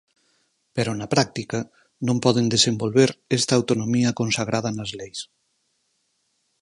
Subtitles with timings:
[0.75, 1.59] Pero na práctica
[2.07, 5.19] non poden desenvolver esta autonomía consagrada nas leis.